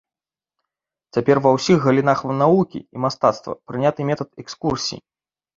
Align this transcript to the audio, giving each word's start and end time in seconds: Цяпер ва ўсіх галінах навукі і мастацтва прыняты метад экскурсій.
Цяпер 1.17 1.37
ва 1.45 1.51
ўсіх 1.57 1.77
галінах 1.85 2.19
навукі 2.41 2.79
і 2.97 3.05
мастацтва 3.05 3.57
прыняты 3.73 4.01
метад 4.11 4.29
экскурсій. 4.47 4.99